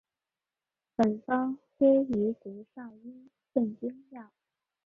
[0.95, 4.31] 本方归于足少阴肾经药。